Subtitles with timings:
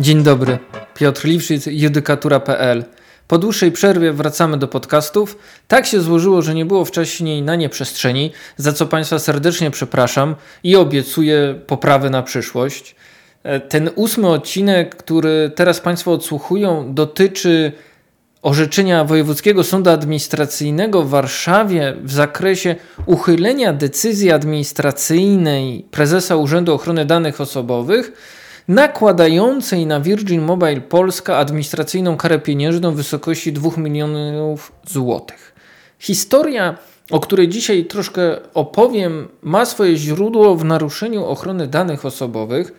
[0.00, 0.58] Dzień dobry,
[0.94, 2.84] Piotr Liwszyc, judykatura.pl.
[3.28, 5.38] Po dłuższej przerwie wracamy do podcastów.
[5.68, 10.34] Tak się złożyło, że nie było wcześniej na nie przestrzeni, za co Państwa serdecznie przepraszam
[10.62, 12.96] i obiecuję poprawy na przyszłość.
[13.42, 17.72] E, ten ósmy odcinek, który teraz Państwo odsłuchują, dotyczy
[18.42, 22.76] orzeczenia Wojewódzkiego Sądu Administracyjnego w Warszawie w zakresie
[23.06, 28.12] uchylenia decyzji administracyjnej prezesa Urzędu Ochrony Danych Osobowych
[28.68, 35.54] nakładającej na Virgin Mobile Polska administracyjną karę pieniężną w wysokości 2 milionów złotych.
[35.98, 36.78] Historia,
[37.10, 42.72] o której dzisiaj troszkę opowiem, ma swoje źródło w naruszeniu ochrony danych osobowych,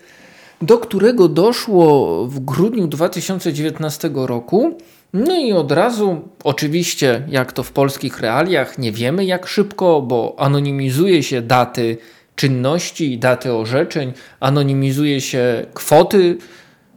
[0.61, 4.77] do którego doszło w grudniu 2019 roku.
[5.13, 10.35] No i od razu, oczywiście, jak to w polskich realiach, nie wiemy jak szybko, bo
[10.38, 11.97] anonimizuje się daty
[12.39, 16.38] czynności, daty orzeczeń, anonimizuje się kwoty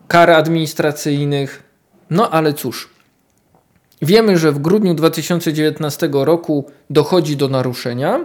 [0.08, 1.62] kar administracyjnych.
[2.11, 2.89] No ale cóż,
[4.03, 8.25] wiemy, że w grudniu 2019 roku dochodzi do naruszenia.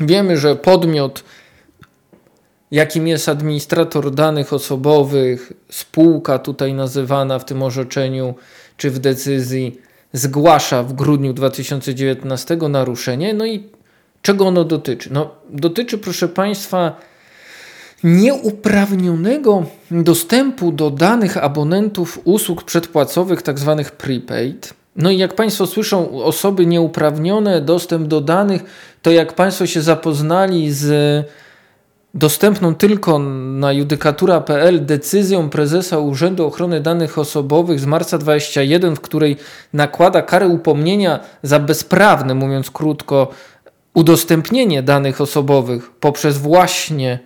[0.00, 1.24] Wiemy, że podmiot,
[2.70, 8.34] jakim jest administrator danych osobowych, spółka tutaj nazywana w tym orzeczeniu
[8.76, 9.80] czy w decyzji,
[10.12, 13.75] zgłasza w grudniu 2019 naruszenie, no i
[14.26, 15.12] Czego ono dotyczy?
[15.12, 16.96] No, dotyczy, proszę Państwa,
[18.04, 23.74] nieuprawnionego dostępu do danych abonentów usług przedpłacowych, tzw.
[23.78, 24.74] Tak prepaid.
[24.96, 28.64] No i jak Państwo słyszą, osoby nieuprawnione, dostęp do danych,
[29.02, 30.86] to jak Państwo się zapoznali z
[32.14, 33.18] dostępną tylko
[33.58, 39.36] na judykatura.pl decyzją prezesa Urzędu Ochrony Danych Osobowych z marca 21, w której
[39.72, 43.28] nakłada karę upomnienia za bezprawne, mówiąc krótko,
[43.96, 47.18] udostępnienie danych osobowych poprzez właśnie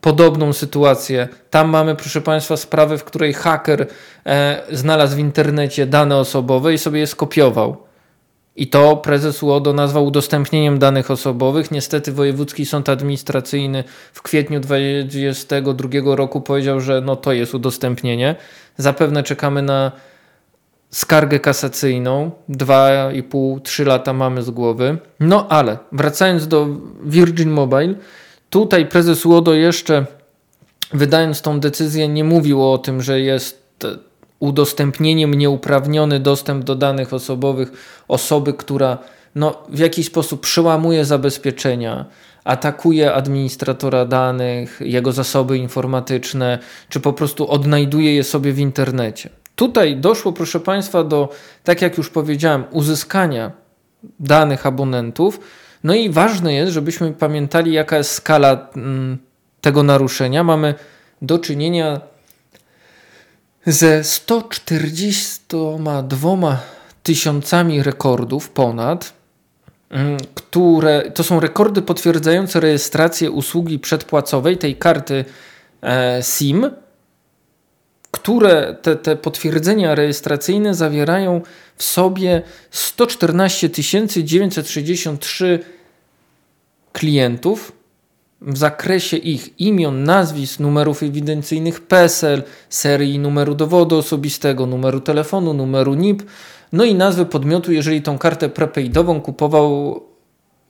[0.00, 1.28] podobną sytuację.
[1.50, 3.86] Tam mamy, proszę Państwa, sprawę, w której haker
[4.26, 7.76] e, znalazł w internecie dane osobowe i sobie je skopiował.
[8.56, 11.70] I to prezes UODO nazwał udostępnieniem danych osobowych.
[11.70, 18.36] Niestety Wojewódzki Sąd Administracyjny w kwietniu 2022 roku powiedział, że no to jest udostępnienie.
[18.76, 19.92] Zapewne czekamy na
[20.90, 22.30] skargę kasacyjną.
[22.48, 24.98] Dwa i pół, trzy lata mamy z głowy.
[25.20, 26.66] No ale wracając do
[27.02, 27.94] Virgin Mobile,
[28.50, 30.06] tutaj prezes Łodo jeszcze
[30.92, 33.86] wydając tą decyzję nie mówił o tym, że jest
[34.38, 37.72] udostępnieniem nieuprawniony dostęp do danych osobowych
[38.08, 38.98] osoby, która
[39.34, 42.04] no, w jakiś sposób przełamuje zabezpieczenia,
[42.44, 46.58] atakuje administratora danych, jego zasoby informatyczne,
[46.88, 49.30] czy po prostu odnajduje je sobie w internecie.
[49.60, 51.28] Tutaj doszło, proszę Państwa, do,
[51.64, 53.52] tak jak już powiedziałem, uzyskania
[54.20, 55.40] danych abonentów.
[55.84, 59.18] No i ważne jest, żebyśmy pamiętali, jaka jest skala mm,
[59.60, 60.44] tego naruszenia.
[60.44, 60.74] Mamy
[61.22, 62.00] do czynienia
[63.66, 66.58] ze 142
[67.02, 69.12] tysiącami rekordów ponad,
[69.90, 75.24] mm, które to są rekordy potwierdzające rejestrację usługi przedpłacowej tej karty
[75.82, 76.70] e, SIM
[78.10, 81.40] które te, te potwierdzenia rejestracyjne zawierają
[81.76, 83.70] w sobie 114
[84.24, 85.58] 963
[86.92, 87.72] klientów
[88.40, 95.94] w zakresie ich imion, nazwisk, numerów ewidencyjnych PESEL, serii numeru dowodu osobistego, numeru telefonu, numeru
[95.94, 96.22] NIP,
[96.72, 100.00] no i nazwy podmiotu, jeżeli tą kartę prepaidową kupował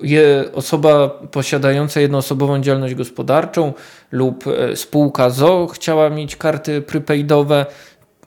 [0.03, 3.73] je osoba posiadająca jednoosobową działalność gospodarczą
[4.13, 7.67] lub e, spółka ZO chciała mieć karty prepaidowe.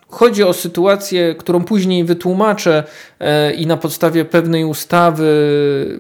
[0.09, 2.84] Chodzi o sytuację, którą później wytłumaczę
[3.19, 5.28] e, i na podstawie pewnej ustawy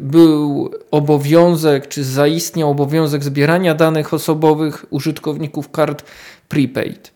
[0.01, 6.03] był obowiązek, czy zaistniał obowiązek zbierania danych osobowych użytkowników kart
[6.49, 7.11] prepaid.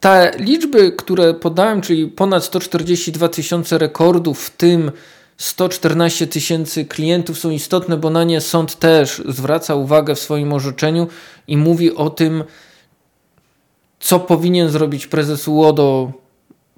[0.00, 4.92] Te liczby, które podałem, czyli ponad 142 tysiące rekordów, w tym
[5.42, 11.06] 114 tysięcy klientów są istotne, bo na nie sąd też zwraca uwagę w swoim orzeczeniu
[11.48, 12.44] i mówi o tym,
[14.00, 16.12] co powinien zrobić prezes UODO,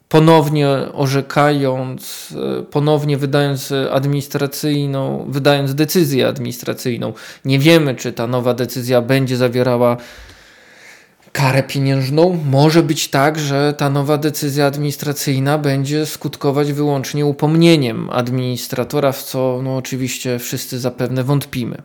[0.08, 2.34] ponownie orzekając,
[2.70, 7.12] ponownie wydając administracyjną, wydając decyzję administracyjną.
[7.44, 9.96] Nie wiemy, czy ta nowa decyzja będzie zawierała
[11.34, 12.38] karę pieniężną.
[12.50, 19.60] Może być tak, że ta nowa decyzja administracyjna będzie skutkować wyłącznie upomnieniem administratora, w co
[19.62, 21.82] no, oczywiście wszyscy zapewne wątpimy.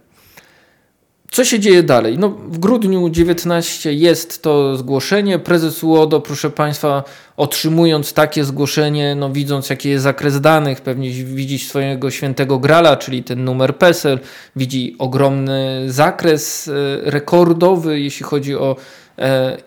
[1.32, 2.18] Co się dzieje dalej?
[2.18, 5.40] No, w grudniu 19 jest to zgłoszenie.
[5.40, 7.04] Prezes UODO, proszę Państwa,
[7.38, 13.24] otrzymując takie zgłoszenie, no, widząc jaki jest zakres danych, pewnie widzi swojego świętego grala, czyli
[13.24, 14.20] ten numer PESEL,
[14.56, 16.72] widzi ogromny zakres e,
[17.04, 18.76] rekordowy, jeśli chodzi o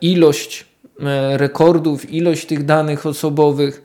[0.00, 0.66] ilość
[1.00, 3.82] e, rekordów, ilość tych danych osobowych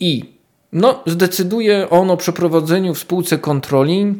[0.00, 0.38] i
[0.72, 4.14] no, zdecyduje on o przeprowadzeniu w spółce kontroli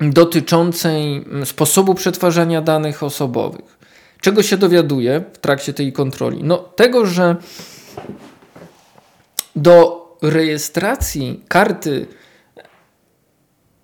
[0.00, 3.78] dotyczącej sposobu przetwarzania danych osobowych.
[4.20, 6.40] Czego się dowiaduje w trakcie tej kontroli?
[6.42, 7.36] No, tego, że
[9.56, 12.06] do rejestracji karty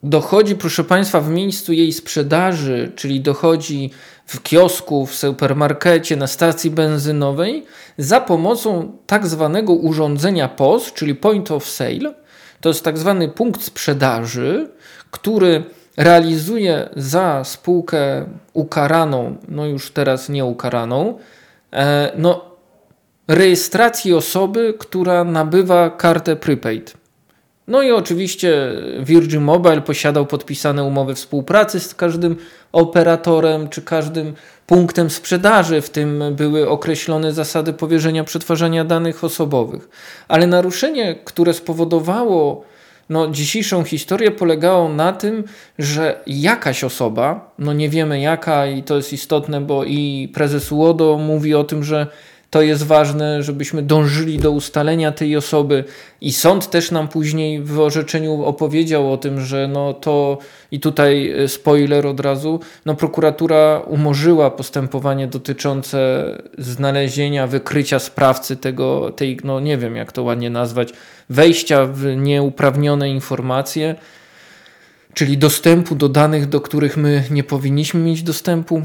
[0.05, 3.91] dochodzi, proszę Państwa, w miejscu jej sprzedaży, czyli dochodzi
[4.27, 7.65] w kiosku, w supermarkecie, na stacji benzynowej,
[7.99, 12.15] za pomocą tak zwanego urządzenia POS, czyli Point of Sale.
[12.61, 14.69] To jest tak zwany punkt sprzedaży,
[15.11, 15.65] który
[15.97, 21.19] realizuje za spółkę ukaraną, no już teraz nie ukaraną,
[21.73, 22.45] e, no,
[23.29, 27.04] rejestracji osoby, która nabywa kartę prepaid.
[27.69, 32.37] No i oczywiście Virgin Mobile posiadał podpisane umowy współpracy z każdym
[32.73, 34.35] operatorem czy każdym
[34.67, 39.89] punktem sprzedaży, w tym były określone zasady powierzenia przetwarzania danych osobowych.
[40.29, 42.65] Ale naruszenie, które spowodowało
[43.09, 45.45] no, dzisiejszą historię, polegało na tym,
[45.79, 51.19] że jakaś osoba, no nie wiemy jaka, i to jest istotne, bo i prezes UODO
[51.19, 52.07] mówi o tym, że
[52.55, 55.85] to jest ważne, żebyśmy dążyli do ustalenia tej osoby
[56.21, 60.39] i sąd też nam później w orzeczeniu opowiedział o tym, że no to
[60.71, 66.25] i tutaj e, spoiler od razu, no prokuratura umorzyła postępowanie dotyczące
[66.59, 70.93] znalezienia, wykrycia sprawcy tego, tej, no nie wiem jak to ładnie nazwać,
[71.31, 73.95] wejścia w nieuprawnione informacje,
[75.15, 78.83] czyli dostępu do danych, do których my nie powinniśmy mieć dostępu.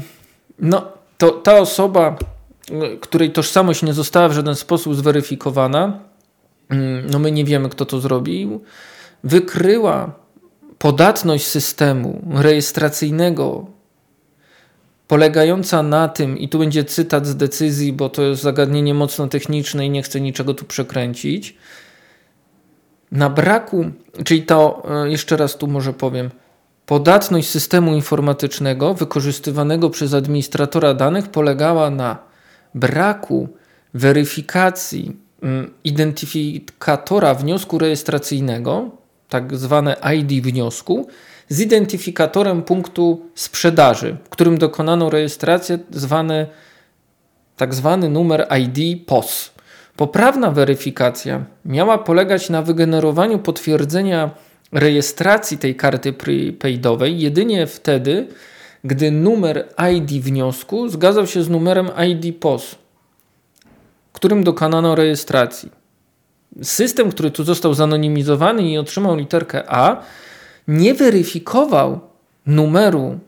[0.58, 2.16] No to ta osoba
[3.00, 5.98] której tożsamość nie została w żaden sposób zweryfikowana,
[6.68, 8.60] mm, no my nie wiemy, kto to zrobił,
[9.24, 10.12] wykryła
[10.78, 13.66] podatność systemu rejestracyjnego
[15.08, 19.86] polegająca na tym, i tu będzie cytat z decyzji, bo to jest zagadnienie mocno techniczne
[19.86, 21.56] i nie chcę niczego tu przekręcić,
[23.12, 23.90] na braku,
[24.24, 26.30] czyli to e, jeszcze raz tu może powiem,
[26.86, 32.29] podatność systemu informatycznego wykorzystywanego przez administratora danych polegała na
[32.74, 33.48] braku
[33.94, 38.90] weryfikacji mm, identyfikatora wniosku rejestracyjnego,
[39.28, 41.08] tak zwane ID wniosku,
[41.48, 46.46] z identyfikatorem punktu sprzedaży, w którym dokonano rejestrację, zwany
[47.56, 49.50] tak zwany numer ID POS.
[49.96, 54.30] Poprawna weryfikacja miała polegać na wygenerowaniu potwierdzenia
[54.72, 58.28] rejestracji tej karty prepaidowej jedynie wtedy,
[58.84, 62.74] gdy numer ID wniosku zgadzał się z numerem ID POS,
[64.12, 65.70] którym dokonano rejestracji.
[66.62, 70.02] System, który tu został zanonimizowany i otrzymał literkę A,
[70.68, 72.00] nie weryfikował
[72.46, 73.18] numeru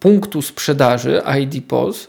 [0.00, 2.08] punktu sprzedaży ID POS,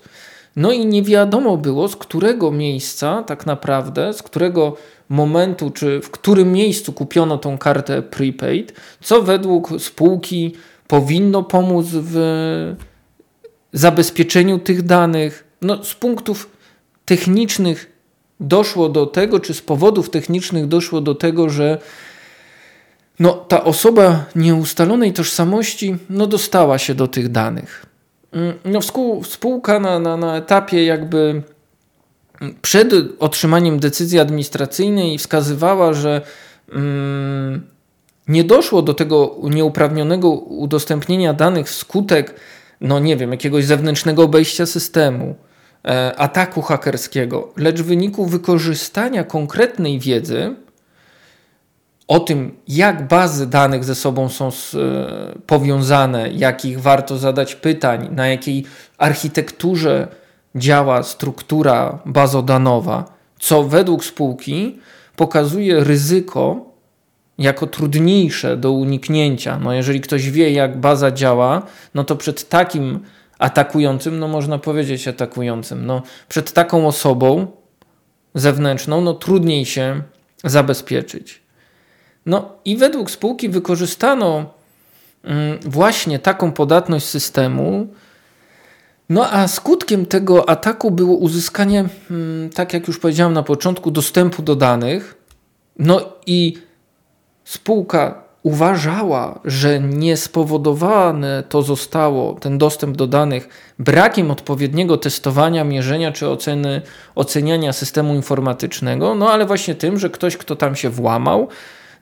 [0.56, 4.78] no i nie wiadomo było, z którego miejsca tak naprawdę, z którego
[5.10, 10.54] momentu, czy w którym miejscu kupiono tą kartę prepaid, co według spółki
[10.88, 12.75] powinno pomóc w
[13.74, 15.44] zabezpieczeniu tych danych.
[15.62, 16.50] No, z punktów
[17.06, 17.91] technicznych
[18.39, 21.77] doszło do tego, czy z powodów technicznych doszło do tego, że
[23.19, 27.85] no, ta osoba nieustalonej tożsamości no, dostała się do tych danych.
[28.31, 28.80] Mm, no,
[29.23, 31.44] spółka na, na, na etapie jakby
[32.61, 36.21] przed otrzymaniem decyzji administracyjnej wskazywała, że
[36.71, 37.72] mm,
[38.27, 42.35] nie doszło do tego nieuprawnionego udostępnienia danych wskutek,
[42.81, 45.35] no nie wiem, jakiegoś zewnętrznego obejścia systemu,
[45.85, 50.56] e, ataku hakerskiego, lecz w wyniku wykorzystania konkretnej wiedzy
[52.07, 54.51] o tym, jak bazy danych ze sobą są e,
[55.47, 58.65] powiązane, jakich warto zadać pytań, na jakiej
[58.97, 60.07] architekturze
[60.56, 63.06] działa struktura bazodanowa,
[63.39, 64.80] co według spółki
[65.15, 66.72] pokazuje ryzyko
[67.37, 69.59] jako trudniejsze do uniknięcia.
[69.59, 71.61] No jeżeli ktoś wie, jak baza działa,
[71.94, 72.99] no to przed takim
[73.40, 77.47] atakującym, no można powiedzieć atakującym, no przed taką osobą
[78.35, 80.02] zewnętrzną, no trudniej się
[80.44, 81.42] zabezpieczyć.
[82.25, 84.54] No i według spółki wykorzystano
[85.23, 87.87] mm, właśnie taką podatność systemu,
[89.09, 94.42] no a skutkiem tego ataku było uzyskanie, mm, tak jak już powiedziałem na początku, dostępu
[94.42, 95.16] do danych.
[95.80, 96.57] No i
[97.45, 106.30] spółka uważała, że niespowodowane to zostało, ten dostęp do danych, brakiem odpowiedniego testowania, mierzenia czy
[106.30, 106.81] oceny,
[107.16, 111.47] oceniania systemu informatycznego, no ale właśnie tym, że ktoś, kto tam się włamał,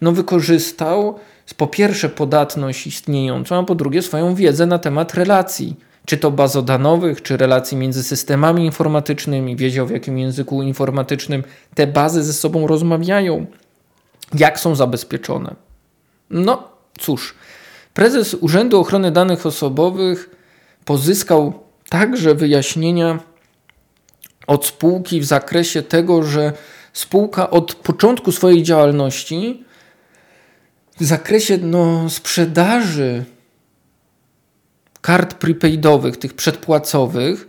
[0.01, 1.19] no wykorzystał
[1.57, 7.21] po pierwsze podatność istniejącą, a po drugie swoją wiedzę na temat relacji czy to bazodanowych,
[7.21, 11.43] czy relacji między systemami informatycznymi, wiedział w jakim języku informatycznym
[11.75, 13.45] te bazy ze sobą rozmawiają,
[14.33, 15.55] jak są zabezpieczone.
[16.29, 16.69] No
[16.99, 17.35] cóż,
[17.93, 20.29] prezes Urzędu Ochrony Danych Osobowych
[20.85, 23.19] pozyskał także wyjaśnienia
[24.47, 26.53] od spółki w zakresie tego, że
[26.93, 29.63] spółka od początku swojej działalności
[30.99, 33.25] w zakresie no, sprzedaży
[35.01, 37.47] kart prepaidowych, tych przedpłacowych,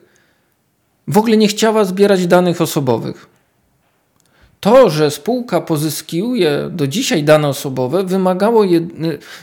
[1.08, 3.31] w ogóle nie chciała zbierać danych osobowych.
[4.62, 8.64] To, że spółka pozyskuje do dzisiaj dane osobowe, wymagało,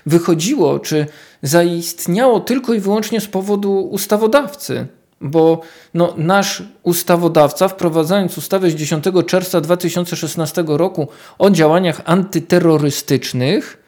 [0.05, 1.05] wychodziło czy
[1.41, 4.87] zaistniało tylko i wyłącznie z powodu ustawodawcy.
[5.21, 5.61] Bo
[5.93, 11.07] no, nasz ustawodawca, wprowadzając ustawę z 10 czerwca 2016 roku
[11.39, 13.78] o działaniach antyterrorystycznych,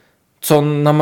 [0.42, 0.94] co na,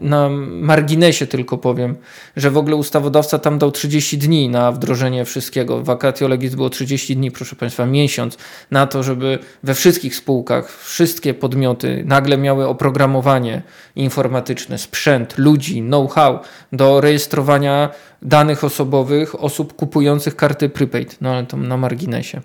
[0.00, 1.96] na marginesie tylko powiem,
[2.36, 5.82] że w ogóle ustawodawca tam dał 30 dni na wdrożenie wszystkiego.
[5.82, 8.38] Vacatio legis było 30 dni, proszę Państwa, miesiąc
[8.70, 13.62] na to, żeby we wszystkich spółkach wszystkie podmioty nagle miały oprogramowanie
[13.96, 16.38] informatyczne, sprzęt, ludzi, know-how
[16.72, 17.88] do rejestrowania
[18.22, 21.16] danych osobowych osób kupujących karty prepaid.
[21.20, 22.40] No ale to na marginesie.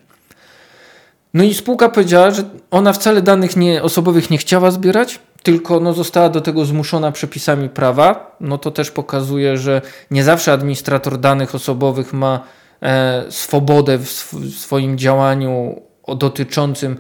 [1.34, 5.94] No i spółka powiedziała, że ona wcale danych nie, osobowych nie chciała zbierać, tylko no,
[5.94, 8.36] została do tego zmuszona przepisami prawa.
[8.40, 9.82] No to też pokazuje, że
[10.12, 12.44] nie zawsze administrator danych osobowych ma
[12.82, 16.98] e, swobodę w, w, swoim działaniu dotyczącym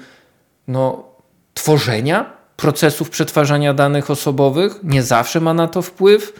[0.67, 1.03] no,
[1.53, 4.79] tworzenia procesów przetwarzania danych osobowych.
[4.83, 6.33] Nie zawsze ma na to wpływ.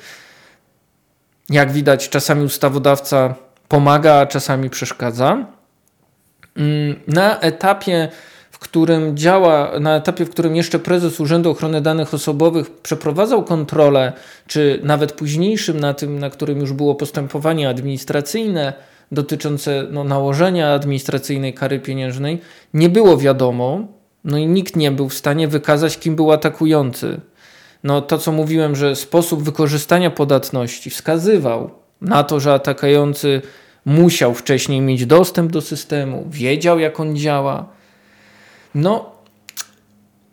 [1.50, 3.36] Jak widać, czasami ustawodawca
[3.68, 5.46] pomaga, a czasami przeszkadza.
[6.58, 8.10] Mm, na etapie
[8.60, 14.14] w którym działa, na etapie, w którym jeszcze prezes Urzędu Ochrony Danych Osobowych przeprowadzał kontrolę,
[14.48, 18.74] czy nawet późniejszym na tym, na którym już było postępowanie administracyjne
[19.12, 22.42] dotyczące no, nałożenia administracyjnej kary pieniężnej,
[22.74, 23.88] nie było wiadomo,
[24.24, 27.22] no i nikt nie był w stanie wykazać, kim był atakujący.
[27.84, 31.70] No to, co mówiłem, że sposób wykorzystania podatności wskazywał
[32.02, 33.42] na to, że atakujący
[33.86, 37.79] musiał wcześniej mieć dostęp do systemu, wiedział, jak on działa,
[38.76, 39.12] no,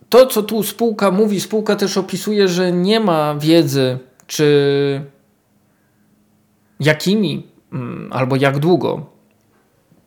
[0.08, 5.04] to co tu spółka mówi, spółka też opisuje, że nie ma wiedzy, czy
[6.80, 9.06] jakimi mm, albo jak długo,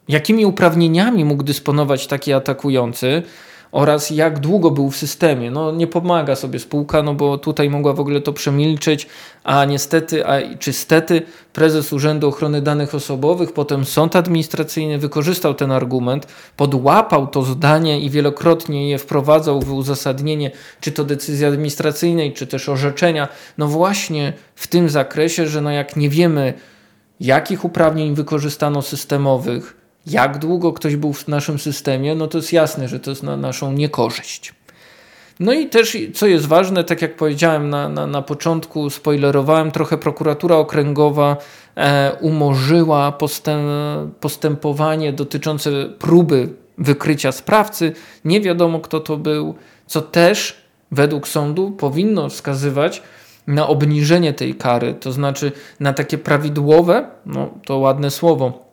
[0.07, 3.23] jakimi uprawnieniami mógł dysponować taki atakujący,
[3.71, 5.51] oraz jak długo był w systemie.
[5.51, 9.07] No nie pomaga sobie spółka, no bo tutaj mogła w ogóle to przemilczeć,
[9.43, 11.21] a niestety, a czy stety
[11.53, 18.09] prezes Urzędu Ochrony Danych Osobowych, potem sąd administracyjny wykorzystał ten argument, podłapał to zdanie i
[18.09, 24.67] wielokrotnie je wprowadzał w uzasadnienie, czy to decyzji administracyjnej, czy też orzeczenia, no właśnie w
[24.67, 26.53] tym zakresie, że no jak nie wiemy,
[27.19, 29.78] jakich uprawnień wykorzystano systemowych,
[30.11, 33.37] jak długo ktoś był w naszym systemie, no to jest jasne, że to jest na
[33.37, 34.53] naszą niekorzyść.
[35.39, 39.97] No i też, co jest ważne, tak jak powiedziałem na, na, na początku, spoilerowałem trochę,
[39.97, 41.37] prokuratura okręgowa
[41.75, 43.65] e, umorzyła postęp,
[44.19, 47.93] postępowanie dotyczące próby wykrycia sprawcy.
[48.25, 50.61] Nie wiadomo, kto to był, co też
[50.91, 53.01] według sądu powinno wskazywać
[53.47, 58.68] na obniżenie tej kary, to znaczy na takie prawidłowe, no to ładne słowo,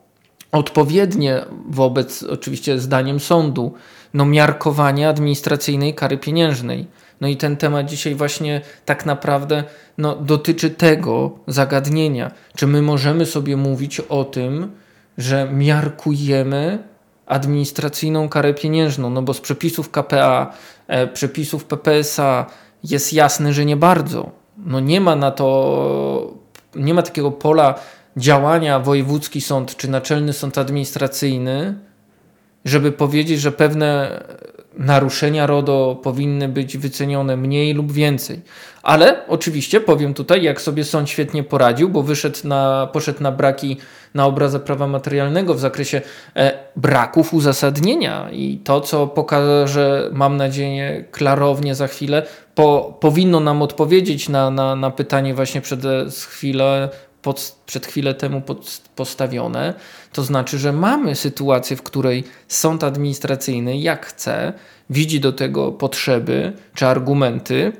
[0.52, 3.74] odpowiednie wobec, oczywiście zdaniem sądu,
[4.14, 6.86] no miarkowania administracyjnej kary pieniężnej.
[7.20, 9.64] No i ten temat dzisiaj właśnie tak naprawdę
[9.98, 12.30] no, dotyczy tego zagadnienia.
[12.56, 14.72] Czy my możemy sobie mówić o tym,
[15.18, 16.78] że miarkujemy
[17.26, 19.10] administracyjną karę pieniężną?
[19.10, 20.52] No bo z przepisów KPA,
[20.86, 22.46] e, przepisów PPSA
[22.84, 24.30] jest jasne, że nie bardzo.
[24.56, 26.34] No nie ma na to,
[26.74, 27.74] nie ma takiego pola
[28.16, 31.74] działania wojewódzki sąd czy naczelny sąd administracyjny,
[32.64, 34.20] żeby powiedzieć, że pewne
[34.78, 38.40] naruszenia RODO powinny być wycenione mniej lub więcej.
[38.82, 43.76] Ale oczywiście powiem tutaj, jak sobie sąd świetnie poradził, bo wyszedł na, poszedł na braki
[44.14, 46.00] na obrazę prawa materialnego w zakresie
[46.36, 53.62] e, braków uzasadnienia i to, co pokaże, mam nadzieję, klarownie za chwilę, po, powinno nam
[53.62, 55.80] odpowiedzieć na, na, na pytanie właśnie przed
[56.28, 56.88] chwilę
[57.26, 59.74] pod, przed chwilę temu pod, postawione,
[60.12, 64.52] to znaczy, że mamy sytuację, w której sąd administracyjny, jak chce,
[64.90, 67.72] widzi do tego potrzeby czy argumenty,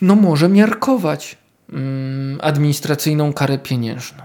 [0.00, 1.38] no może miarkować
[1.72, 4.22] mm, administracyjną karę pieniężną.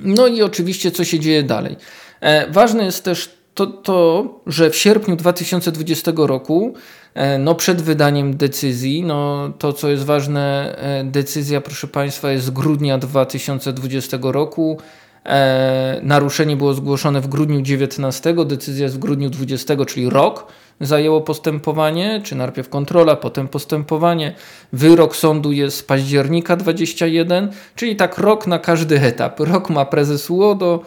[0.00, 1.76] No i oczywiście, co się dzieje dalej.
[2.20, 6.74] E, ważne jest też to, to, że w sierpniu 2020 roku
[7.14, 12.44] E, no przed wydaniem decyzji, no to co jest ważne, e, decyzja proszę Państwa jest
[12.44, 14.78] z grudnia 2020 roku.
[15.26, 20.46] E, naruszenie było zgłoszone w grudniu 19, decyzja jest w grudniu 20, czyli rok
[20.80, 24.34] zajęło postępowanie, czy najpierw kontrola, potem postępowanie.
[24.72, 29.40] Wyrok sądu jest z października 21, czyli tak rok na każdy etap.
[29.40, 30.82] Rok ma prezes UODO,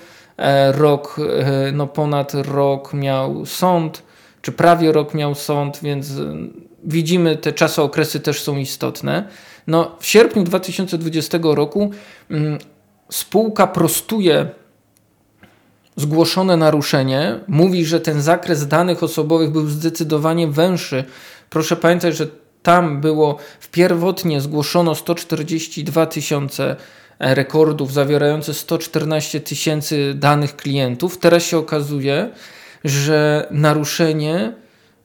[0.72, 1.18] rok,
[1.74, 4.04] no ponad rok miał sąd,
[4.46, 6.36] czy prawie rok miał sąd, więc y,
[6.84, 9.28] widzimy, te czasy okresy też są istotne.
[9.68, 11.92] No, w sierpniu 2020 roku
[12.30, 12.58] mm,
[13.10, 14.50] spółka prostuje
[15.96, 21.04] zgłoszone naruszenie, mówi, że ten zakres danych osobowych był zdecydowanie węższy.
[21.50, 22.28] Proszę pamiętać, że
[22.64, 23.38] tam było
[23.72, 26.76] pierwotnie zgłoszono 142 tysiące e,
[27.20, 31.18] rekordów zawierające 114 tysięcy danych klientów.
[31.18, 32.30] Teraz się okazuje,
[32.84, 34.54] że naruszenie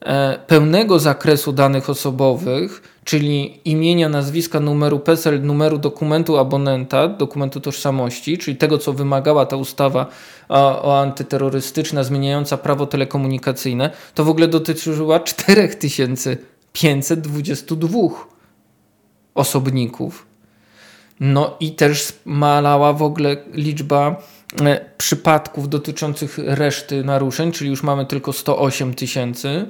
[0.01, 8.39] e, pełnego zakresu danych osobowych, czyli imienia, nazwiska, numeru PESEL, numeru dokumentu abonenta, dokumentu tożsamości,
[8.39, 10.07] czyli tego, co wymagała ta ustawa
[10.49, 17.99] o, antyterrorystyczna zmieniająca prawo telekomunikacyjne, to w ogóle dotyczyła 4522
[19.35, 20.30] osobników.
[21.21, 24.23] No i też malała w ogóle liczba
[24.61, 29.67] E, przypadków dotyczących reszty naruszeń, czyli już mamy tylko 108 tysięcy.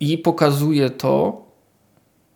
[0.00, 1.42] I pokazuje to,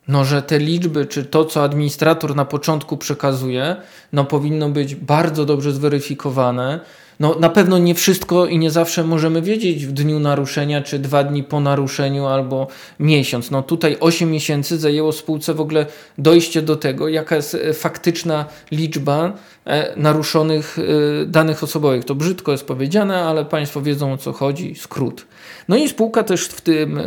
[0.09, 3.77] no, że te liczby, czy to, co administrator na początku przekazuje,
[4.13, 6.81] no, powinno być bardzo dobrze zweryfikowane,
[7.23, 11.25] no, na pewno nie wszystko i nie zawsze możemy wiedzieć w dniu naruszenia, czy dwa
[11.25, 12.67] dni po naruszeniu, albo
[13.01, 13.51] miesiąc.
[13.51, 15.87] No tutaj 8 miesięcy zajęło spółce w ogóle
[16.19, 19.33] dojście do tego, jaka jest e, faktyczna liczba
[19.65, 22.05] e, naruszonych e, danych osobowych.
[22.05, 25.27] To brzydko jest powiedziane, ale Państwo wiedzą o co chodzi, skrót.
[25.69, 27.01] No i spółka też w tym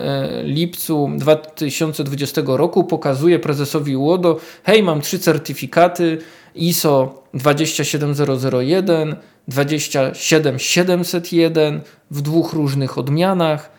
[0.44, 6.18] lipcu 2020 roku pokazuje prezesowi UODO, hej, mam trzy certyfikaty
[6.56, 9.16] ISO 27001,
[9.48, 11.82] 27701
[12.12, 13.72] w dwóch różnych odmianach,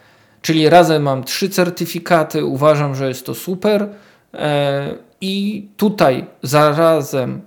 [0.43, 3.89] czyli razem mam trzy certyfikaty, uważam, że jest to super.
[4.35, 7.41] E, I tutaj zarazem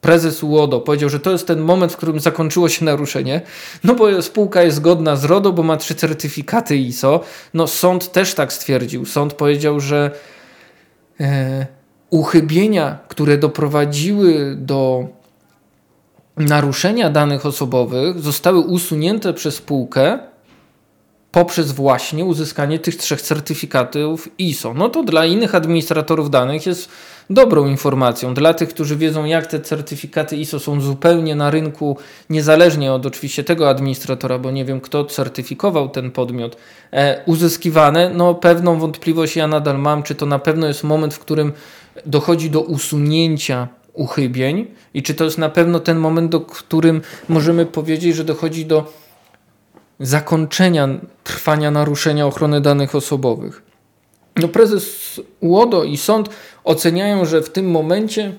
[0.00, 3.40] prezes UODO powiedział, że to jest ten moment, w którym zakończyło się naruszenie,
[3.84, 7.20] no bo spółka jest zgodna z RODO, bo ma trzy certyfikaty ISO.
[7.54, 9.04] No sąd też tak stwierdził.
[9.04, 10.10] Sąd powiedział, że
[11.20, 11.66] e,
[12.10, 15.08] uchybienia, które doprowadziły do
[16.36, 20.18] naruszenia danych osobowych zostały usunięte przez spółkę
[21.36, 24.74] poprzez właśnie uzyskanie tych trzech certyfikatów ISO.
[24.74, 26.88] No to dla innych administratorów danych jest
[27.30, 28.34] dobrą informacją.
[28.34, 31.96] Dla tych, którzy wiedzą, jak te certyfikaty ISO są zupełnie na rynku,
[32.30, 36.56] niezależnie od oczywiście tego administratora, bo nie wiem, kto certyfikował ten podmiot,
[36.90, 41.18] e, uzyskiwane, no pewną wątpliwość ja nadal mam, czy to na pewno jest moment, w
[41.18, 41.52] którym
[42.06, 47.66] dochodzi do usunięcia uchybień i czy to jest na pewno ten moment, do którym możemy
[47.66, 48.92] powiedzieć, że dochodzi do
[50.00, 50.88] zakończenia
[51.24, 53.62] trwania naruszenia ochrony danych osobowych.
[54.36, 56.28] No prezes UODO i sąd
[56.64, 58.34] oceniają, że w tym momencie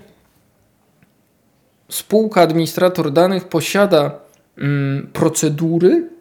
[1.90, 4.20] spółka administrator danych posiada
[4.58, 6.17] mm, procedury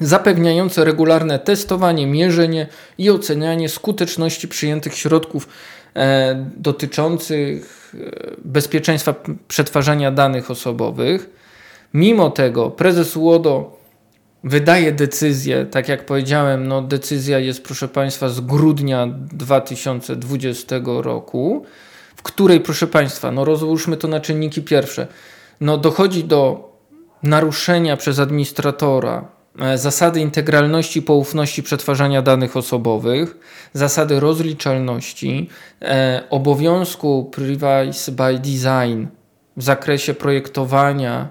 [0.00, 2.66] zapewniające regularne testowanie, mierzenie
[2.98, 5.48] i ocenianie skuteczności przyjętych środków
[5.96, 9.14] e, dotyczących e, bezpieczeństwa
[9.48, 11.30] przetwarzania danych osobowych.
[11.94, 13.78] Mimo tego prezes UODO
[14.44, 21.64] wydaje decyzję, tak jak powiedziałem, no decyzja jest proszę Państwa z grudnia 2020 roku,
[22.16, 25.06] w której proszę Państwa, no rozłóżmy to na czynniki pierwsze,
[25.60, 26.72] no dochodzi do
[27.22, 29.37] naruszenia przez administratora
[29.76, 33.36] zasady integralności, poufności przetwarzania danych osobowych,
[33.72, 35.48] zasady rozliczalności,
[35.82, 39.06] e, obowiązku privacy by design
[39.56, 41.28] w zakresie projektowania.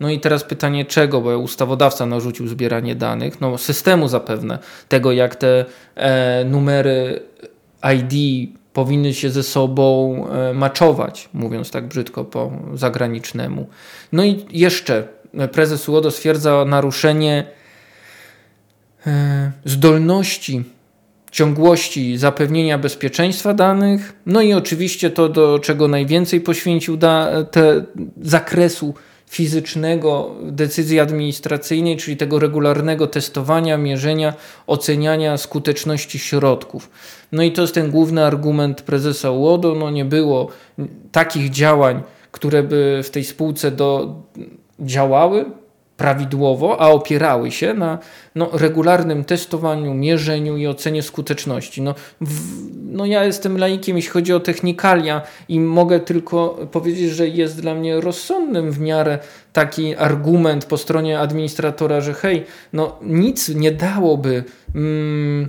[0.00, 5.36] No i teraz pytanie czego, bo ustawodawca narzucił zbieranie danych, no systemu zapewne, tego jak
[5.36, 5.64] te
[5.94, 7.22] e, numery
[7.94, 13.66] ID powinny się ze sobą e, maczować, mówiąc tak brzydko po zagranicznemu.
[14.12, 15.08] No i jeszcze
[15.52, 17.44] prezes UODO stwierdza naruszenie
[19.06, 20.64] e, zdolności,
[21.30, 27.84] ciągłości zapewnienia bezpieczeństwa danych, no i oczywiście to, do czego najwięcej poświęcił da, te
[28.22, 28.94] zakresu
[29.34, 34.34] fizycznego decyzji administracyjnej, czyli tego regularnego testowania, mierzenia,
[34.66, 36.90] oceniania skuteczności środków.
[37.32, 39.74] No i to jest ten główny argument prezesa UODO.
[39.74, 40.48] No nie było
[41.12, 44.14] takich działań, które by w tej spółce do,
[44.80, 45.44] działały,
[45.96, 47.98] prawidłowo, a opierały się na
[48.34, 51.82] no, regularnym testowaniu, mierzeniu i ocenie skuteczności.
[51.82, 52.40] No, w,
[52.92, 57.74] no ja jestem laikiem, jeśli chodzi o technikalia i mogę tylko powiedzieć, że jest dla
[57.74, 59.18] mnie rozsądnym w miarę
[59.52, 64.44] taki argument po stronie administratora, że hej, no nic nie dałoby...
[64.74, 65.48] Mm,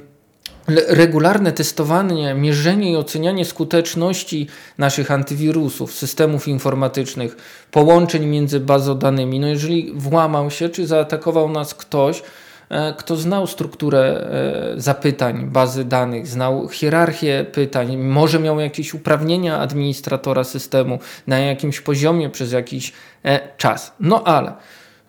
[0.88, 4.48] regularne testowanie, mierzenie i ocenianie skuteczności
[4.78, 7.38] naszych antywirusów, systemów informatycznych,
[7.72, 9.40] połączeń między bazodanymi.
[9.40, 12.24] No jeżeli włamał się, czy zaatakował nas ktoś,
[12.70, 14.28] e, kto znał strukturę
[14.76, 21.82] e, zapytań, bazy danych, znał hierarchię pytań, może miał jakieś uprawnienia administratora systemu na jakimś
[21.82, 23.94] poziomie przez jakiś e, czas.
[24.00, 24.54] No ale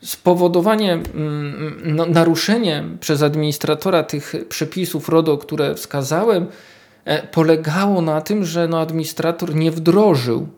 [0.02, 6.46] spowodowanie, mm, no, naruszenie przez administratora tych przepisów RODO, które wskazałem,
[7.04, 10.48] e, polegało na tym, że no, administrator nie wdrożył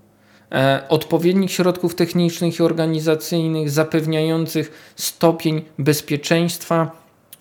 [0.52, 6.90] e, odpowiednich środków technicznych i organizacyjnych zapewniających stopień bezpieczeństwa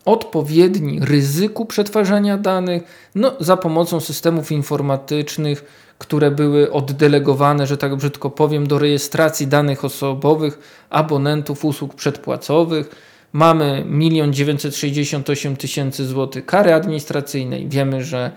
[0.06, 2.84] odpowiedni ryzyku przetwarzania danych
[3.16, 5.66] no, za pomocą systemów informatycznych,
[5.98, 12.90] które były oddelegowane, że tak brzydko powiem, do rejestracji danych osobowych abonentów usług przedpłacowych.
[13.34, 17.70] Mamy 1 968 tysięcy złotych kary administracyjnej.
[17.70, 18.32] Wiemy, że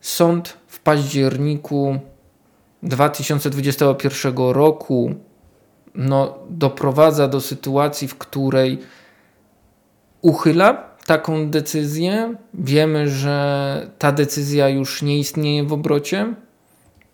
[0.00, 1.98] sąd w październiku
[2.82, 5.14] 2021 roku
[5.94, 8.78] no, doprowadza do sytuacji, w której
[10.22, 12.34] uchyla taką decyzję.
[12.54, 16.34] Wiemy, że ta decyzja już nie istnieje w obrocie.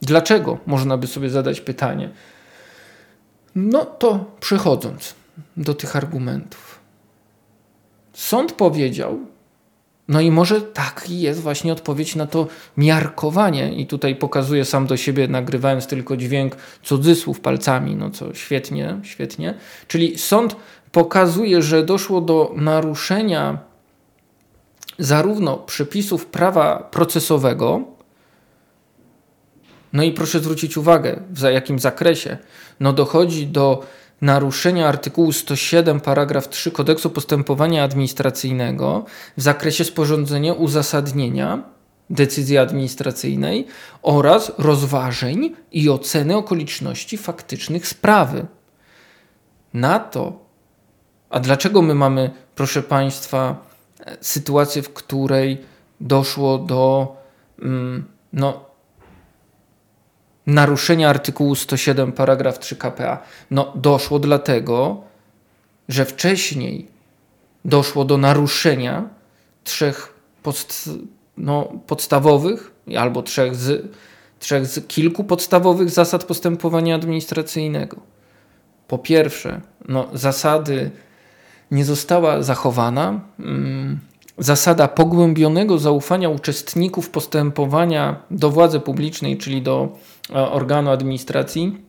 [0.04, 0.58] Dlaczego?
[0.66, 2.10] Można by sobie zadać pytanie.
[3.54, 5.14] No to przechodząc
[5.56, 6.80] do tych argumentów.
[8.12, 9.18] Sąd powiedział,
[10.08, 13.74] no i może tak jest właśnie odpowiedź na to miarkowanie.
[13.74, 19.54] I tutaj pokazuję sam do siebie, nagrywając tylko dźwięk cudzysłów palcami, no co świetnie, świetnie.
[19.88, 20.56] Czyli sąd
[20.92, 23.58] pokazuje, że doszło do naruszenia
[24.98, 27.93] zarówno przepisów prawa procesowego,
[29.94, 32.38] no i proszę zwrócić uwagę, w jakim zakresie.
[32.80, 33.86] No dochodzi do
[34.20, 39.04] naruszenia artykułu 107 paragraf 3 kodeksu postępowania administracyjnego
[39.36, 41.62] w zakresie sporządzenia uzasadnienia
[42.10, 43.66] decyzji administracyjnej
[44.02, 48.46] oraz rozważeń i oceny okoliczności faktycznych sprawy.
[49.74, 50.44] Na to,
[51.30, 53.56] a dlaczego my mamy, proszę Państwa,
[54.20, 55.58] sytuację, w której
[56.00, 57.16] doszło do
[57.62, 58.73] mm, no,
[60.46, 63.22] naruszenia artykułu 107 paragraf 3 KPA?
[63.50, 65.02] No doszło dlatego,
[65.88, 66.88] że wcześniej
[67.64, 69.08] doszło do naruszenia
[69.64, 70.90] trzech podst
[71.36, 73.92] no, podstawowych albo trzech z,
[74.38, 77.96] trzech z kilku podstawowych zasad postępowania administracyjnego.
[78.88, 80.90] Po pierwsze, no, zasady
[81.70, 83.20] nie została zachowana.
[83.38, 84.00] Mm,
[84.38, 89.88] zasada pogłębionego zaufania uczestników postępowania do władzy publicznej, czyli do
[90.30, 91.80] e, organu administracji,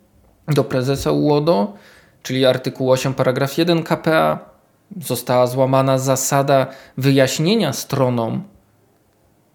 [0.47, 1.73] do prezesa UODO,
[2.23, 4.39] czyli artykuł 8 paragraf 1 KPA,
[5.01, 8.43] została złamana zasada wyjaśnienia stronom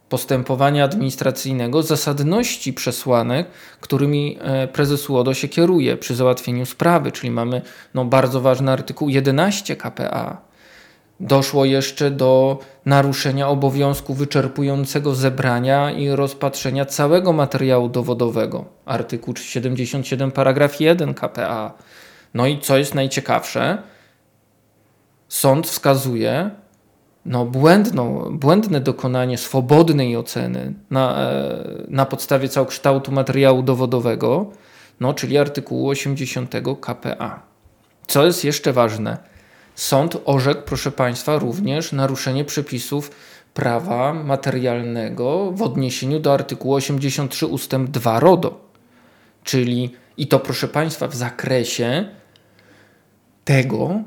[0.08, 3.46] postępowania administracyjnego zasadności przesłanek,
[3.80, 7.62] którymi e, prezes UODO się kieruje przy załatwieniu sprawy, czyli mamy
[7.94, 10.49] no, bardzo ważny artykuł 11 KPA,
[11.20, 18.64] Doszło jeszcze do naruszenia obowiązku wyczerpującego zebrania i rozpatrzenia całego materiału dowodowego.
[18.84, 21.72] Artykuł 77, paragraf 1 KPA.
[22.34, 23.82] No i co jest najciekawsze,
[25.28, 26.50] sąd wskazuje
[27.24, 34.50] no, błędną, błędne dokonanie swobodnej oceny na, e, na podstawie całokształtu materiału dowodowego,
[35.00, 37.42] no, czyli artykułu 80 KPA.
[38.06, 39.29] Co jest jeszcze ważne?
[39.80, 43.10] Sąd orzekł, proszę Państwa, również naruszenie przepisów
[43.54, 47.76] prawa materialnego w odniesieniu do artykułu 83 ust.
[47.76, 48.60] 2 RODO.
[49.44, 52.08] Czyli i to, proszę Państwa, w zakresie
[53.44, 54.02] tego,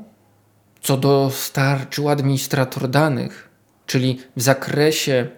[0.80, 3.48] co dostarczył administrator danych,
[3.86, 5.28] czyli w zakresie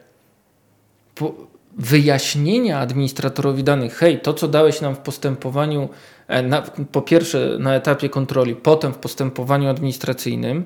[1.76, 5.88] wyjaśnienia administratorowi danych, hej, to co dałeś nam w postępowaniu
[6.28, 6.62] E, na,
[6.92, 10.64] po pierwsze na etapie kontroli, potem w postępowaniu administracyjnym,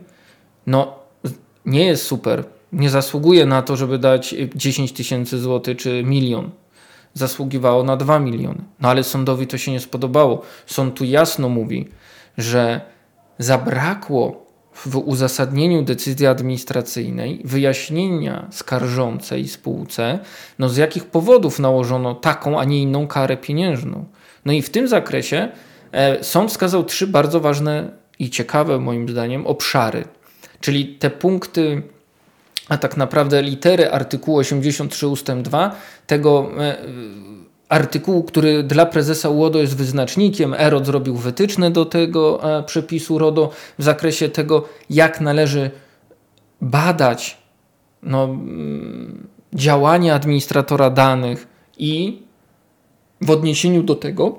[0.67, 0.99] no
[1.67, 2.45] nie jest super.
[2.73, 6.51] Nie zasługuje na to, żeby dać 10 tysięcy złotych czy milion.
[7.15, 8.65] Zasługiwało na 2 miliony.
[8.81, 10.43] No ale sądowi to się nie spodobało.
[10.67, 11.89] Sąd tu jasno mówi,
[12.39, 12.81] że
[13.39, 14.40] zabrakło
[14.75, 20.19] w uzasadnieniu decyzji administracyjnej wyjaśnienia skarżącej spółce,
[20.59, 24.05] no z jakich powodów nałożono taką, a nie inną karę pieniężną.
[24.45, 25.49] No i w tym zakresie
[25.93, 30.05] e, sąd wskazał trzy bardzo ważne i ciekawe moim zdaniem obszary.
[30.61, 31.83] Czyli te punkty,
[32.69, 35.31] a tak naprawdę litery artykułu 83 ust.
[35.33, 36.77] 2 tego e,
[37.71, 40.55] artykułu, który dla prezesa UODO jest wyznacznikiem.
[40.59, 45.71] EROD zrobił wytyczne do tego e, przepisu RODO w zakresie tego, jak należy
[46.61, 47.39] badać
[48.03, 48.29] no,
[49.55, 52.23] działania administratora danych i
[53.21, 54.39] w odniesieniu do tego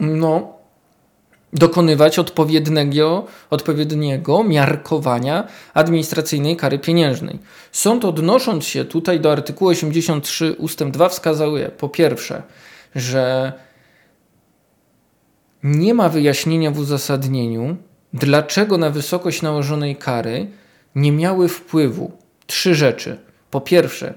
[0.00, 0.55] no,
[1.56, 7.38] dokonywać odpowiedniego, odpowiedniego miarkowania administracyjnej kary pieniężnej.
[7.72, 10.84] Sąd odnosząc się tutaj do artykułu 83 ust.
[10.84, 12.42] 2 wskazuje po pierwsze,
[12.94, 13.52] że
[15.62, 17.76] nie ma wyjaśnienia w uzasadnieniu,
[18.12, 20.46] dlaczego na wysokość nałożonej kary
[20.94, 22.12] nie miały wpływu
[22.46, 23.18] trzy rzeczy.
[23.50, 24.14] Po pierwsze,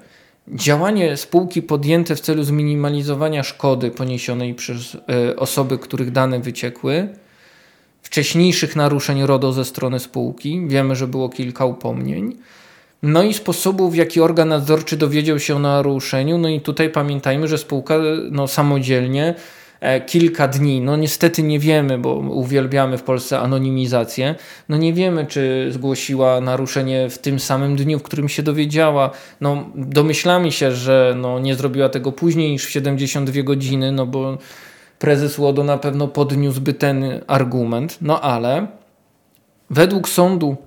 [0.47, 4.99] działanie spółki podjęte w celu zminimalizowania szkody poniesionej przez y,
[5.36, 7.10] osoby, których dane wyciekły,
[8.02, 10.68] wcześniejszych naruszeń RODO ze strony spółki.
[10.68, 12.36] Wiemy, że było kilka upomnień.
[13.04, 16.38] No i sposobów, w jaki organ nadzorczy dowiedział się o naruszeniu.
[16.38, 17.98] No i tutaj pamiętajmy, że spółka
[18.32, 19.36] no, samodzielnie
[19.80, 24.36] e, kilka dni, no niestety nie wiemy, bo uwielbiamy w Polsce anonimizację,
[24.70, 29.12] no nie wiemy, czy zgłosiła naruszenie w tym samym dniu, w którym się dowiedziała.
[29.42, 34.38] No domyślamy się, że no, nie zrobiła tego później niż w 72 godziny, no bo
[35.00, 38.68] prezes Łodo na pewno podniósłby ten argument, no ale
[39.70, 40.58] według sądu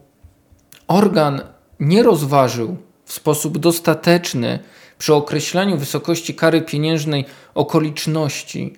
[0.89, 1.41] organ
[1.81, 4.59] nie rozważył w sposób dostateczny
[4.99, 8.77] przy określaniu wysokości kary pieniężnej okoliczności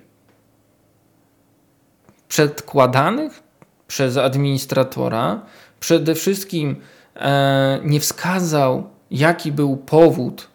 [2.28, 3.42] przedkładanych
[3.86, 5.42] przez administratora.
[5.80, 6.76] Przede wszystkim
[7.16, 10.48] e, nie wskazał, jaki był powód,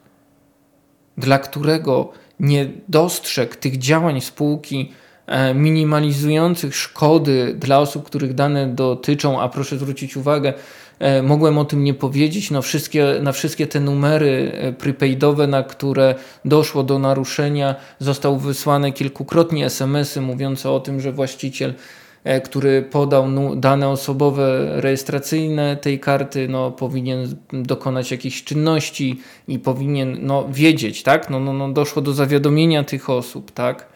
[1.17, 4.91] dla którego nie dostrzegł tych działań spółki
[5.27, 10.53] e, minimalizujących szkody dla osób, których dane dotyczą, a proszę zwrócić uwagę,
[10.99, 15.63] e, mogłem o tym nie powiedzieć, no wszystkie, na wszystkie te numery e, prepaidowe, na
[15.63, 21.73] które doszło do naruszenia, został wysłane kilkukrotnie SMS-y mówiące o tym, że właściciel
[22.43, 30.47] który podał dane osobowe rejestracyjne tej karty, no, powinien dokonać jakichś czynności i powinien no,
[30.49, 31.29] wiedzieć, tak?
[31.29, 33.87] No, no, no, doszło do zawiadomienia tych osób, tak?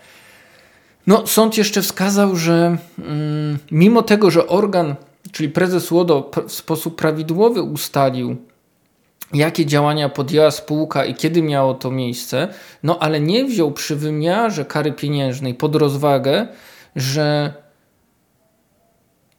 [1.08, 4.96] No, sąd jeszcze wskazał, że mm, mimo tego, że organ,
[5.32, 8.36] czyli prezes łodo w sposób prawidłowy ustalił,
[9.34, 12.48] jakie działania podjęła spółka i kiedy miało to miejsce,
[12.84, 16.48] no ale nie wziął przy wymiarze kary pieniężnej pod rozwagę,
[16.96, 17.54] że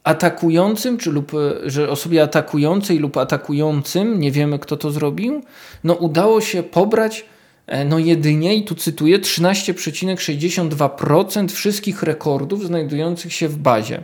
[0.05, 5.41] atakującym, czy lub, e, że osobie atakującej lub atakującym, nie wiemy kto to zrobił,
[5.83, 7.25] no udało się pobrać
[7.67, 14.03] e, no jedynie, i tu cytuję, 13,62% wszystkich rekordów znajdujących się w bazie.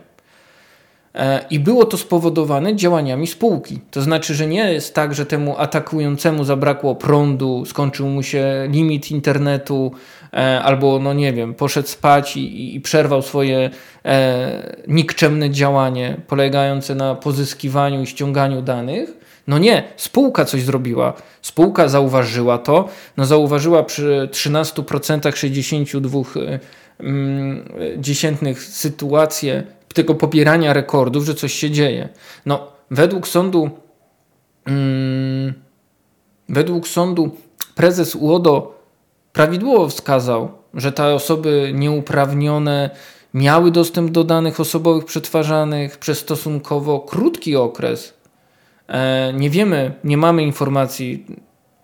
[1.16, 3.80] E, I było to spowodowane działaniami spółki.
[3.92, 9.12] To znaczy, że nie jest tak, że temu atakującemu zabrakło prądu, skończył mu się limit
[9.12, 9.92] internetu,
[10.64, 13.70] albo, no nie wiem, poszedł spać i, i przerwał swoje
[14.06, 19.10] e, nikczemne działanie polegające na pozyskiwaniu i ściąganiu danych.
[19.48, 21.14] No nie, spółka coś zrobiła.
[21.42, 26.20] Spółka zauważyła to, no zauważyła przy 13% 62
[27.00, 29.64] mm, dziesiętnych sytuację
[29.94, 32.10] tego pobierania rekordów, że coś się dzieje.
[32.46, 33.70] No, według sądu,
[34.66, 35.54] mm,
[36.50, 37.36] według sądu
[37.76, 38.81] prezes UODO
[39.34, 42.90] prawidłowo wskazał, że te osoby nieuprawnione
[43.34, 48.14] miały dostęp do danych osobowych przetwarzanych przez stosunkowo krótki okres.
[48.88, 51.26] E, nie wiemy, nie mamy informacji,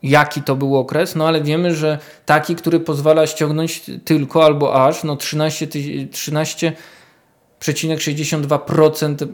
[0.03, 5.03] jaki to był okres, no ale wiemy, że taki, który pozwala ściągnąć tylko albo aż
[5.03, 5.67] no 13,
[6.11, 6.73] 13
[7.59, 9.27] 0,62%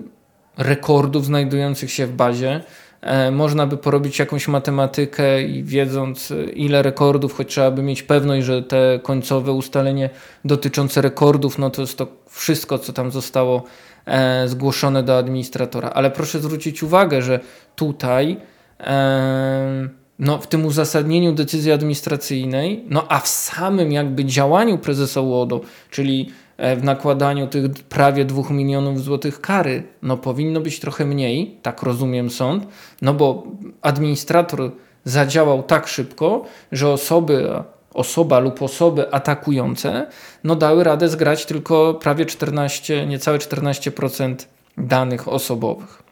[0.58, 2.64] rekordów znajdujących się w bazie.
[3.04, 8.46] E, można by porobić jakąś matematykę i wiedząc ile rekordów, choć trzeba by mieć pewność,
[8.46, 10.10] że te końcowe ustalenie
[10.46, 13.64] dotyczące rekordów, no to jest to wszystko, co tam zostało
[14.06, 15.90] e, zgłoszone do administratora.
[15.90, 17.40] Ale proszę zwrócić uwagę, że
[17.76, 18.38] tutaj
[18.80, 19.90] e,
[20.20, 26.32] no, w tym uzasadnieniu decyzji administracyjnej, no a w samym jakby działaniu prezesa UODO, czyli
[26.32, 31.82] E, w nakładaniu tych prawie 2 milionów złotych kary, no powinno być trochę mniej, tak
[31.82, 32.68] rozumiem sąd,
[33.02, 33.44] no bo
[33.82, 34.72] administrator
[35.06, 37.50] zadziałał tak szybko, że osoby,
[37.94, 40.08] osoba lub osoby atakujące
[40.44, 44.36] no dały radę zgrać tylko prawie 14, niecałe 14%
[44.78, 46.04] danych osobowych.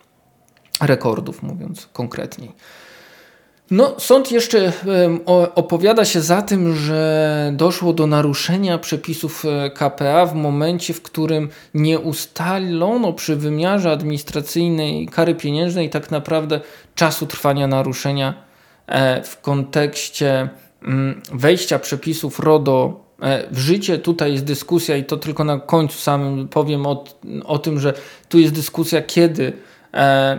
[0.82, 2.52] Rekordów mówiąc konkretniej.
[3.72, 4.74] No, sąd jeszcze
[5.56, 11.50] opowiada się za tym, że doszło do naruszenia przepisów e, KPA w momencie, w którym
[11.74, 16.60] nie ustalono przy wymiarze administracyjnej kary pieniężnej tak naprawdę
[16.96, 18.34] czasu trwania naruszenia
[18.88, 20.50] e, w kontekście
[20.84, 23.98] mm, wejścia przepisów RODO e, w życie.
[23.98, 27.04] Tutaj jest dyskusja i to tylko na końcu samym powiem o,
[27.46, 27.94] o tym, że
[28.30, 29.54] tu jest dyskusja, kiedy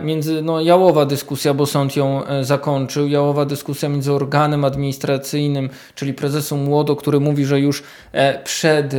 [0.03, 6.13] między, no, jałowa dyskusja, bo sąd ją e, zakończył, jałowa dyskusja między organem administracyjnym, czyli
[6.13, 8.95] prezesem Młodo, który mówi, że już e, przed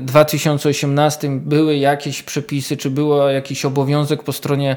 [0.00, 4.76] 2018 były jakieś przepisy, czy był jakiś obowiązek po stronie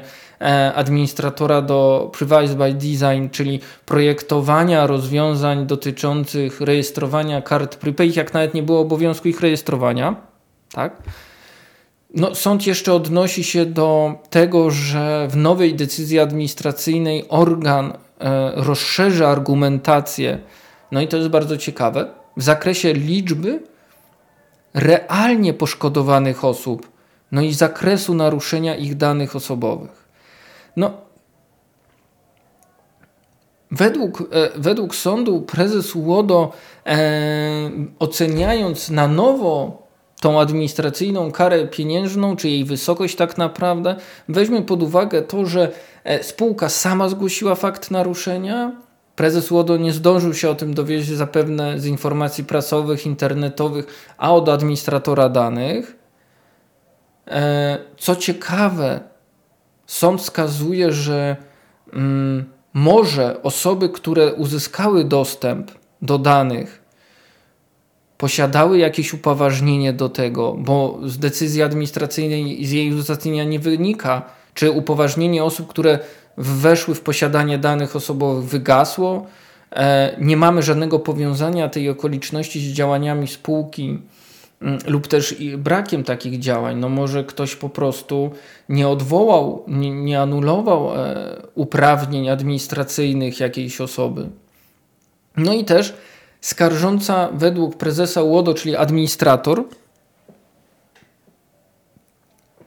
[0.74, 8.62] administratora do Privacy by Design, czyli projektowania rozwiązań dotyczących rejestrowania kart prepaid, jak nawet nie
[8.62, 10.16] było obowiązku ich rejestrowania.
[10.72, 11.02] Tak?
[12.14, 19.26] No, sąd jeszcze odnosi się do tego, że w nowej decyzji administracyjnej organ e, rozszerzy
[19.26, 20.38] argumentację,
[20.92, 23.62] no i to jest bardzo ciekawe, w zakresie liczby
[24.74, 26.90] realnie poszkodowanych osób,
[27.32, 30.08] no i zakresu naruszenia ich danych osobowych.
[30.76, 30.90] No,
[33.70, 34.24] według, e,
[34.56, 36.52] według sądu prezes UODO,
[36.86, 36.98] e,
[37.98, 39.87] oceniając na nowo
[40.20, 43.96] tą administracyjną karę pieniężną, czy jej wysokość tak naprawdę,
[44.28, 45.72] weźmie pod uwagę to, że
[46.04, 48.72] e, spółka sama zgłosiła fakt naruszenia.
[49.16, 54.48] Prezes Łodo nie zdążył się o tym dowiedzieć zapewne z informacji prasowych, internetowych, a od
[54.48, 55.96] administratora danych.
[57.26, 59.00] E, co ciekawe,
[59.86, 61.36] sąd wskazuje, że
[61.92, 65.70] mm, może osoby, które uzyskały dostęp
[66.02, 66.87] do danych
[68.18, 74.22] posiadały jakieś upoważnienie do tego, bo z decyzji administracyjnej z jej uzasadnienia nie wynika,
[74.54, 75.98] czy upoważnienie osób, które
[76.36, 79.26] weszły w posiadanie danych osobowych wygasło.
[79.72, 83.98] E, nie mamy żadnego powiązania tej okoliczności z działaniami spółki
[84.62, 86.78] mm, lub też brakiem takich działań.
[86.78, 88.30] No może ktoś po prostu
[88.68, 91.16] nie odwołał, nie, nie anulował e,
[91.54, 94.28] uprawnień administracyjnych jakiejś osoby.
[95.36, 95.94] No i też
[96.40, 99.64] skarżąca według prezesa UODO, czyli administrator,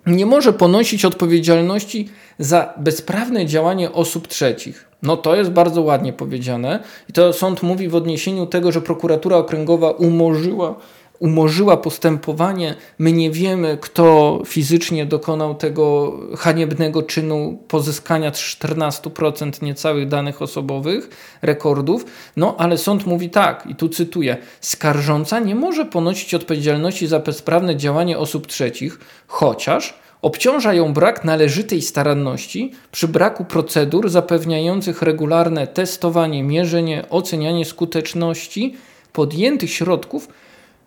[0.05, 4.87] nie może ponosić odpowiedzialności za bezprawne działanie osób trzecich.
[5.01, 6.79] No to jest bardzo ładnie powiedziane
[7.09, 10.75] i to sąd mówi w odniesieniu tego, że prokuratura okręgowa umorzyła
[11.21, 12.75] umorzyła postępowanie.
[12.99, 21.09] My nie wiemy, kto fizycznie dokonał tego haniebnego czynu pozyskania 14% niecałych danych osobowych,
[21.41, 22.05] rekordów.
[22.35, 27.75] No ale sąd mówi tak, i tu cytuję: Skarżąca nie może ponosić odpowiedzialności za bezprawne
[27.75, 36.43] działanie osób trzecich, chociaż obciąża ją brak należytej staranności przy braku procedur zapewniających regularne testowanie,
[36.43, 38.75] mierzenie, ocenianie skuteczności
[39.13, 40.27] podjętych środków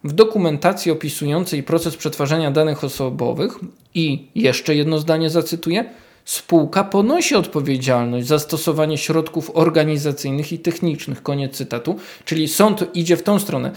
[0.05, 3.59] w dokumentacji opisującej proces przetwarzania danych osobowych
[3.95, 5.85] i jeszcze jedno zdanie zacytuję.
[6.25, 11.23] Spółka ponosi odpowiedzialność za stosowanie środków organizacyjnych i technicznych.
[11.23, 11.99] Koniec cytatu.
[12.25, 13.73] Czyli sąd idzie w tą stronę.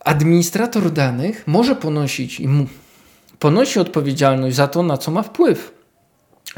[0.00, 2.48] Administrator danych może ponosić i
[3.38, 5.72] ponosi odpowiedzialność za to, na co ma wpływ.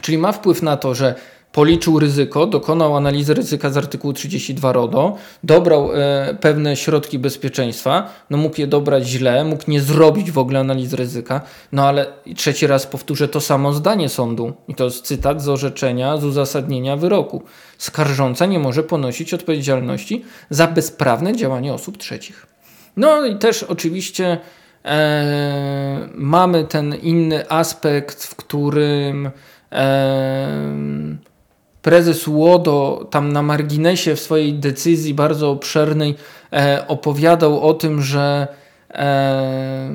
[0.01, 1.15] Czyli ma wpływ na to, że
[1.55, 8.37] policzył ryzyko, dokonał analizy ryzyka z artykułu 32 RODO, dobrał e, pewne środki bezpieczeństwa, no
[8.37, 11.41] mógł je dobrać źle, mógł nie zrobić w ogóle analizy ryzyka,
[11.73, 16.17] no ale trzeci raz powtórzę to samo zdanie sądu i to jest cytat z orzeczenia,
[16.17, 17.43] z uzasadnienia wyroku.
[17.79, 22.47] Skarżąca nie może ponosić odpowiedzialności za bezprawne działanie osób trzecich.
[22.97, 24.39] No i też oczywiście
[24.85, 29.31] e, mamy ten inny aspekt, w którym
[29.73, 31.25] e,
[31.85, 36.15] prezes Łodo tam na marginesie w swojej decyzji bardzo obszernej
[36.53, 38.49] e, opowiadał o tym, że
[38.91, 39.91] e,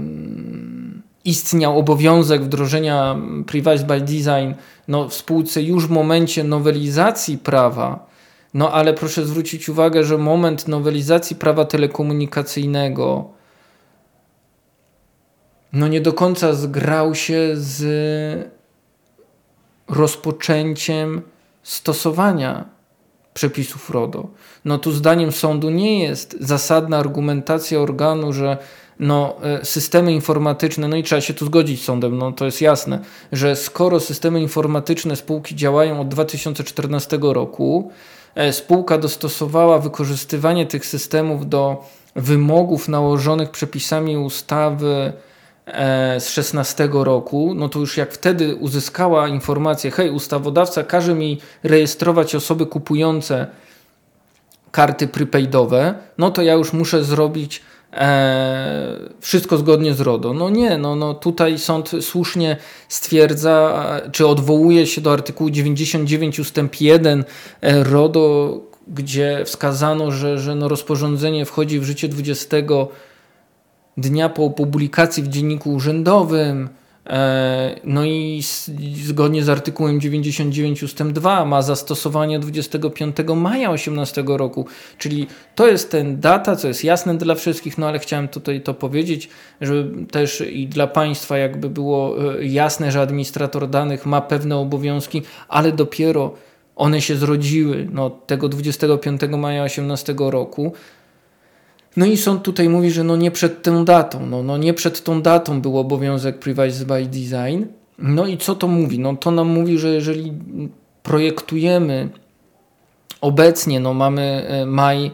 [1.25, 3.15] istniał obowiązek wdrożenia
[3.47, 4.53] Privacy by Design
[4.87, 8.07] no, w spółce już w momencie nowelizacji prawa.
[8.53, 13.29] No ale proszę zwrócić uwagę, że moment nowelizacji prawa telekomunikacyjnego
[15.73, 18.51] no nie do końca zgrał się z
[19.87, 21.21] rozpoczęciem
[21.69, 22.65] stosowania
[23.33, 24.27] przepisów RODO.
[24.65, 28.57] No tu zdaniem sądu nie jest zasadna argumentacja organu, że
[28.99, 32.61] no, e, systemy informatyczne, no i trzeba się tu zgodzić z sądem, no to jest
[32.61, 32.99] jasne,
[33.31, 37.91] że skoro systemy informatyczne spółki działają od 2014 roku,
[38.35, 41.83] e, spółka dostosowała wykorzystywanie tych systemów do
[42.15, 45.13] wymogów nałożonych przepisami ustawy
[46.19, 52.35] z 16 roku, no to już jak wtedy uzyskała informację, hej, ustawodawca każe mi rejestrować
[52.35, 53.47] osoby kupujące
[54.71, 57.61] karty prepaidowe, no to ja już muszę zrobić
[57.93, 60.33] e, wszystko zgodnie z RODO.
[60.33, 62.57] No nie, no, no tutaj sąd słusznie
[62.89, 67.23] stwierdza, czy odwołuje się do artykułu 99 ustęp 1
[67.61, 68.57] e, RODO,
[68.87, 72.57] gdzie wskazano, że, że no rozporządzenie wchodzi w życie 20
[73.99, 76.69] dnia po publikacji w dzienniku urzędowym,
[77.09, 78.41] E, no i
[79.03, 81.03] zgodnie z artykułem 99 ust.
[81.03, 84.65] 2 ma zastosowanie 25 maja 18 roku,
[84.97, 88.73] czyli to jest ten data, co jest jasne dla wszystkich, no ale chciałem tutaj to
[88.73, 89.29] powiedzieć,
[89.61, 95.21] żeby też i dla Państwa jakby było e, jasne, że administrator danych ma pewne obowiązki,
[95.47, 96.33] ale dopiero
[96.75, 100.73] one się zrodziły no, tego 25 maja 18 roku.
[101.99, 105.03] No i sąd tutaj mówi, że no nie przed tą datą, no, no nie przed
[105.03, 107.63] tą datą był obowiązek Privacy by Design.
[107.97, 108.99] No i co to mówi?
[108.99, 110.33] No to nam mówi, że jeżeli
[111.03, 112.09] projektujemy
[113.21, 115.11] obecnie, no mamy e, maj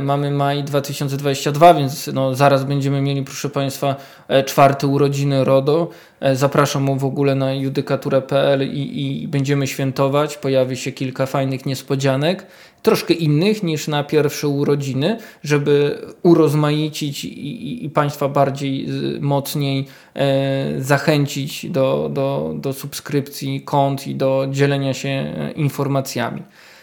[0.00, 3.96] mamy maj 2022, więc no, zaraz będziemy mieli, proszę Państwa,
[4.28, 5.90] e, czwarte urodziny RODO.
[6.20, 10.36] E, zapraszam w ogóle na judykaturę.pl i, i będziemy świętować.
[10.36, 12.46] Pojawi się kilka fajnych niespodzianek,
[12.82, 18.88] troszkę innych niż na pierwsze urodziny, żeby urozmaicić i, i, i Państwa bardziej
[19.20, 26.42] mocniej e, zachęcić do, do, do subskrypcji kont i do dzielenia się informacjami.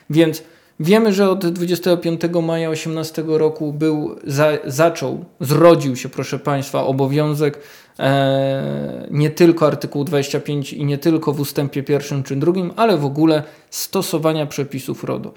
[0.09, 0.43] Więc
[0.81, 7.59] Wiemy, że od 25 maja 18 roku był, za, zaczął, zrodził się, proszę Państwa, obowiązek
[7.99, 13.05] e, nie tylko artykuł 25 i nie tylko w ustępie pierwszym czy drugim, ale w
[13.05, 15.33] ogóle stosowania przepisów RODO.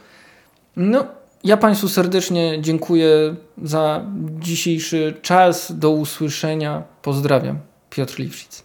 [0.76, 1.06] No,
[1.44, 4.04] ja Państwu serdecznie dziękuję za
[4.38, 5.72] dzisiejszy czas.
[5.78, 6.82] Do usłyszenia.
[7.02, 7.58] Pozdrawiam.
[7.90, 8.63] Piotr Liwszyc.